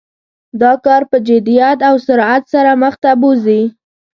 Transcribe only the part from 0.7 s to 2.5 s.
کار په جدیت او سرعت